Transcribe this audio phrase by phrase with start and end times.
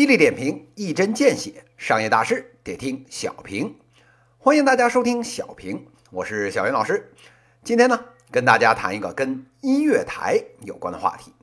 [0.00, 3.76] 犀利点评，一针见血，商业大事得听小平。
[4.38, 7.12] 欢迎大家收听小平，我是小云老师。
[7.62, 8.00] 今天呢，
[8.30, 11.34] 跟大家谈一个跟音乐台有关的话题。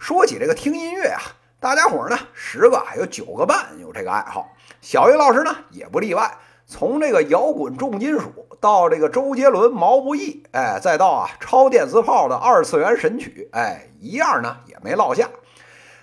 [0.00, 1.22] 说起这个听音乐啊，
[1.60, 4.48] 大家伙呢，十个还有九个半有这个爱好，
[4.80, 6.38] 小云老师呢也不例外。
[6.66, 15.30] 从这个摇滚重金属到这个周杰伦、毛不易，哎，再到啊超电磁炮的二次元神曲，哎，一样呢也没落下。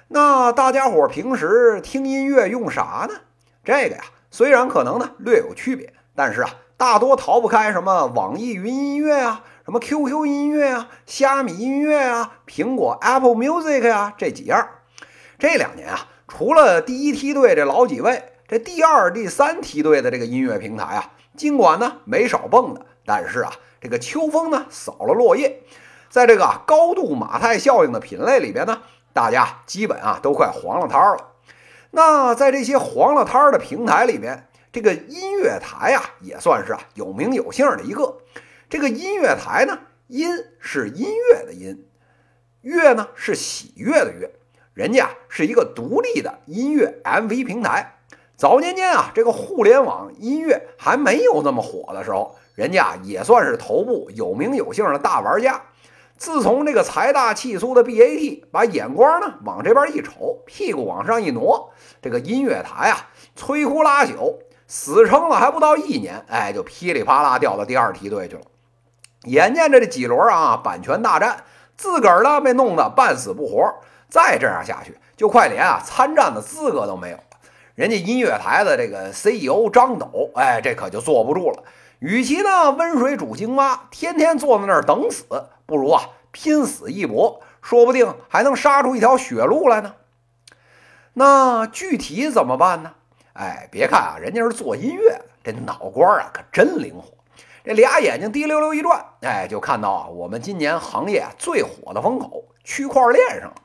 [0.08, 3.16] 那大家伙平时听音乐用啥呢？
[3.64, 14.68] 这个呀，虽然可能呢略有区别，但是啊，大多逃不开什么网易云音乐啊、什么 QQ 音乐啊、虾米音乐啊、苹果 Apple Music 呀这几样。
[15.40, 18.30] 这两年啊，除了第一梯队这老几位。
[18.46, 23.52] 这第二、第三梯队的这个音乐平台啊，尽管呢没少蹦的，但是啊，
[23.82, 25.64] 这个秋风呢扫了落叶，
[26.10, 28.82] 在这个高度马太效应的品类里边呢，
[29.14, 31.30] 大家基本啊都快黄了摊了。
[31.92, 38.18] 那在这些黄了摊的平台里边，这个音乐台啊也算是啊有名有姓的一个。
[38.70, 41.86] 这个音乐台呢，音是音乐的音，
[42.62, 44.32] 乐呢是喜悦的乐，
[44.74, 47.98] 人家是一个独立的音乐 MV 平台。
[48.36, 55.62] 早年间啊，这个互联网音乐还没有那么火的时候，人家也算是头部有名有姓的大玩家。
[56.18, 64.36] 自从这个财大气粗的 BAT 把眼光呢往这边一瞅，屁股往上一挪，这个音乐台啊摧枯拉朽，
[64.68, 68.42] 死撑了还不到一年，哎，就噼里啪啦掉到第二梯队去了。
[69.24, 71.44] 眼见着这几轮啊版权大战，
[71.76, 73.74] 自个儿呢被弄得半死不活，
[74.10, 77.24] 再这样下去，就快连啊参战的资格都没有了。
[77.76, 81.64] 人家音乐台的这个 CEO 张斗，哎，这可就坐不住了。
[82.00, 85.26] 与其呢温水煮青蛙，天天坐在那儿等死，
[85.66, 89.96] 不如啊拼死一搏，说不定还能杀出一条血路来呢。
[91.14, 92.94] 那具体怎么办呢？
[93.34, 97.14] 哎，别看啊，人家是做音乐，这脑瓜啊可真灵活。
[97.64, 103.56] 这俩眼睛滴溜溜一转，哎，就看到啊我们今年行业最火的风口——区块链上了。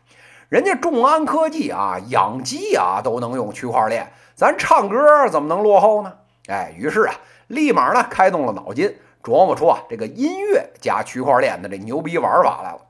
[0.48, 6.12] 人家众安科技啊，养鸡啊都能用区块链，咱唱歌怎么能落后呢？
[6.48, 7.14] 哎，于是啊，
[7.48, 8.96] 立马呢开动了脑筋，
[9.28, 12.80] 琢磨出啊这个音乐加区块链的这牛逼玩法来了。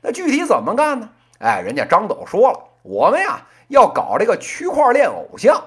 [0.00, 1.08] 那具体怎么干呢？
[1.40, 5.60] 哎，人家张斗说了，我们呀要搞这个区块链偶像，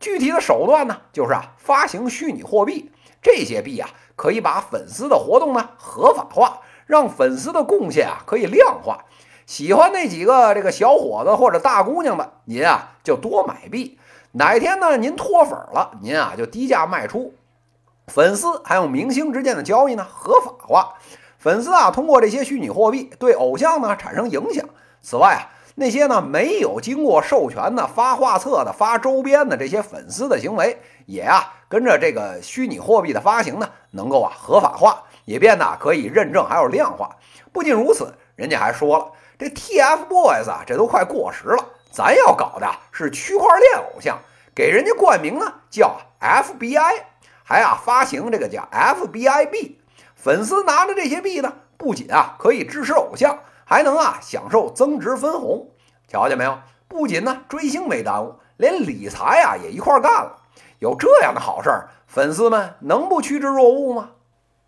[0.00, 2.90] 具体的手段呢就是啊发行虚拟货币，
[3.20, 9.04] 这些币啊可以把粉丝的活动呢合法化，让粉丝的贡献啊可以量化。
[9.44, 13.98] 喜欢那几个这个小伙子或者大姑娘的，您啊就多买币。
[14.32, 17.34] 哪天呢您脱粉了，您啊就低价卖出。
[18.06, 20.94] 粉丝还有明星之间的交易呢合法化。
[21.38, 24.64] 粉丝啊通过这些虚拟货币对偶像呢产生影响。
[25.02, 37.16] 此外啊那些呢没有经过授权的发画册的发周边的这些粉丝的行为，也啊跟着这个虚拟货币的发行呢能够啊合法化，也变得可以认证还有量化。
[37.52, 39.06] 不仅如此，人家还说了。
[39.36, 41.64] 这 TFBOYS 啊，这都快过时了。
[41.90, 44.16] 咱要搞的是区块链偶像，
[44.54, 47.02] 给人家冠名呢，叫 FBI，
[47.44, 49.78] 还啊发行这个叫 FBI 币。
[50.16, 55.68] 粉丝拿着这些币呢，不仅啊可以支持偶像，还能啊享受增值分红。
[56.08, 56.58] 瞧见没有？
[56.88, 60.42] 不仅呢追星没耽误，连理财啊也一块干了。
[60.78, 64.10] 有这样的好事儿，粉丝们能不趋之若鹜吗？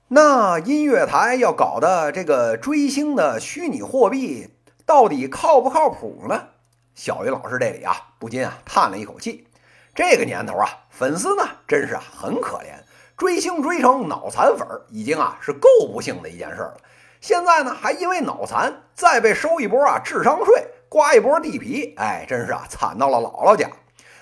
[0.09, 4.51] 那音乐台要搞的这个追星的虚拟货币。
[4.85, 6.49] 到底靠不靠谱呢？
[6.95, 9.47] 小云老师这里啊，不禁啊叹了一口气。
[9.97, 12.75] 这个年头啊，粉丝呢真是啊很可怜，
[13.17, 16.75] 追星追成脑残粉已经啊是够不幸的一件事了。
[17.23, 23.71] 现在呢，还因为脑残再被收一波啊智商税，刮一波地皮，哎，真是啊惨到了姥姥家。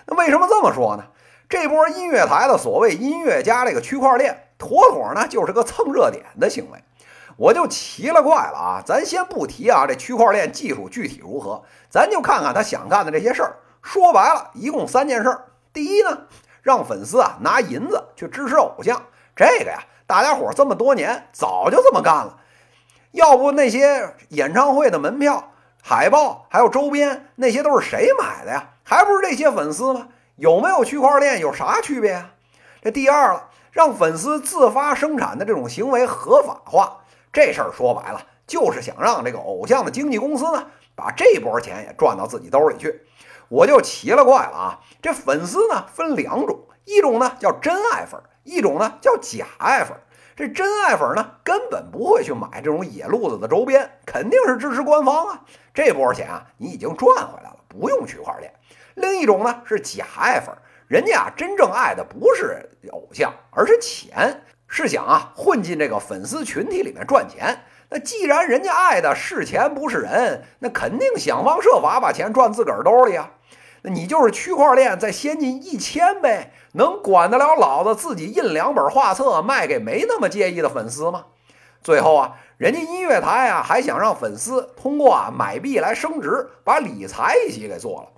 [0.07, 1.05] 那为什么这么说呢？
[1.49, 6.79] 这波音乐台的所谓音乐家这个区块链，妥妥呢就是个蹭热点的行为。
[7.37, 8.83] 我就奇了怪了啊！
[8.87, 13.57] 咱先不提啊，这区块链技术具体如何，咱就看看他想干的这些事儿。
[13.83, 15.47] 说白了，一共三件事儿。
[15.74, 16.16] 第一呢，
[16.62, 19.03] 让粉丝啊拿银子去支持偶像，
[19.34, 22.38] 这个呀，大家伙这么多年早就这么干了。
[23.10, 25.50] 要不那些演唱会的门票、
[25.82, 28.71] 海报还有周边，那些都是谁买的呀？
[28.84, 30.06] 还不是这些粉丝吗？
[30.36, 32.30] 有没有区块链有啥区别啊？
[32.80, 36.98] 这第二了，让粉丝自发生产的这种行为合法化。
[37.32, 43.03] 这事儿说白了，就是想让这个偶像的经纪公司呢，把这波钱也赚到自己兜里去。
[43.49, 44.81] 我就奇了怪了啊！
[45.03, 49.97] 这粉丝呢分两种，一种呢叫真爱粉，一种呢叫假爱粉。
[50.37, 55.41] 这真爱粉呢，根本不会去买这种野路子的周边，肯定是支持官方啊。
[55.73, 58.53] 这波钱啊，你已经赚回来了，不用区块链。
[58.95, 60.53] 另一种呢是假爱粉，
[60.89, 67.65] 人家啊真正爱的不是偶像，而是钱，是想啊混进这个粉丝群体里面赚钱。
[67.95, 73.31] 那既然人家爱的是钱不是人，那肯定想方设法把钱赚自个儿兜里啊。
[73.83, 81.27] 那你就是区块链再先进一千倍，能管得了老子自己印两本画册卖给没那么介意的粉丝吗？
[81.85, 88.09] 最后啊，人家音乐台啊还想让粉丝通过啊买币来升值，把理财一起给做了，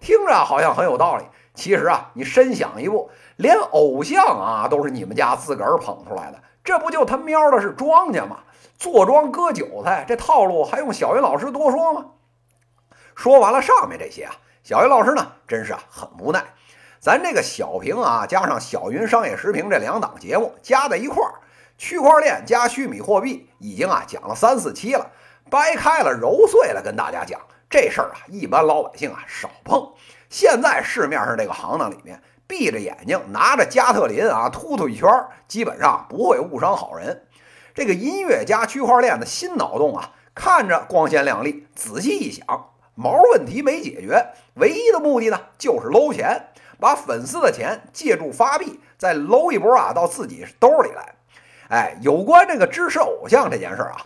[0.00, 1.24] 听着好像很有道理。
[1.52, 8.40] 其实啊，你深想一步，连偶像啊都是你们家自个儿捧出来的，这不就他喵的是庄家吗？
[8.76, 12.06] 坐庄割韭菜，这套路还用小云老师多说吗？
[13.14, 14.34] 说完了上面这些啊。
[14.64, 16.44] 小云老师呢，真是啊很无奈。
[16.98, 21.34] 咱这个小平啊，加上小云商业时评这两档节目加在一块儿，
[21.78, 25.08] 区块链加虚拟货币已经啊讲了三四期了，
[25.48, 27.40] 掰开了揉碎了跟大家讲
[27.70, 29.92] 这事儿啊，一般老百姓啊少碰。
[30.28, 35.08] 现在市面上这个行当里面，闭着眼睛拿着加特林啊突突一圈，
[35.48, 37.26] 基本上不会误伤好人。
[37.74, 42.70] 这个音乐加区块链的新脑洞啊，看着光鲜亮丽，仔细一想。
[42.94, 46.48] 毛问题没解决，唯一的目的呢，就是搂钱，
[46.80, 51.14] 把粉丝的钱借助发币再搂一波啊，到自己兜里来。
[51.68, 53.96] 哎，有关这个支持偶像这件事啊，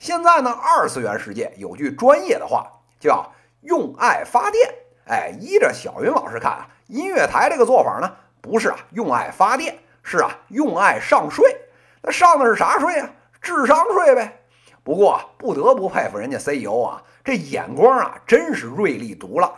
[0.00, 2.66] 现在呢，二次元世界有句专业的话
[2.98, 3.30] 叫
[3.62, 4.74] “用爱发电”。
[5.06, 11.56] 哎，依着小云老师看啊，音乐台这个做法呢，不是啊用爱发电，是啊用爱上税。
[12.02, 13.08] 那上的是啥税啊？
[13.40, 14.40] 智商税呗。
[14.82, 17.02] 不过不得不佩服人家 CEO 啊。
[17.22, 19.52] 这眼光啊，真是锐利毒辣。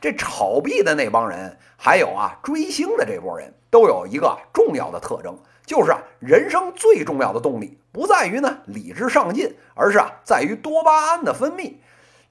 [0.00, 11.74] 这炒币的那帮人，还有啊追星的这波人，都有一个重要的特征，就是啊，人生最重要的动力不在于呢理智上进，而是啊在于多巴胺的分泌。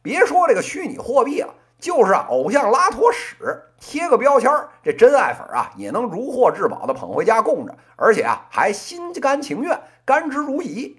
[0.02, 3.36] 别说这个虚拟货币了，就是啊偶像拉坨屎，
[3.80, 10.96] 贴个标签儿，这真爱粉啊也能如获至宝的捧回家供着，而且啊还心甘情愿，甘之如饴。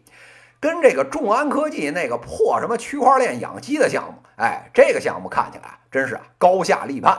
[0.61, 7.17] 跟这个众安科技那个破什么区块链养鸡的项目，哎，这个项目看起来真是啊高下立判。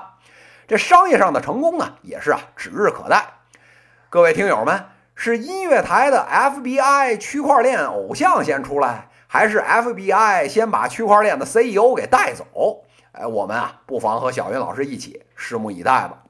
[0.67, 3.25] 这商业上的成功呢，也是啊指日可待。
[4.09, 12.83] 各位听友们，是音乐台的 FBI 区块链偶像先出来，还是 FBI 先把区块链的 CEO 给带走？
[13.11, 16.23] 哎，我们啊不妨和小云老师一起拭目以待吧。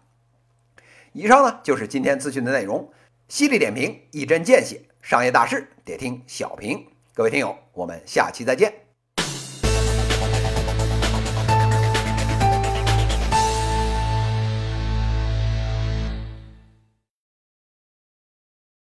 [1.12, 2.92] 以上呢就是今天资讯的内容，
[3.28, 6.86] 犀利点评，一针见血，商业大事得听小平。
[7.14, 8.89] 各位听友，我们下期再见。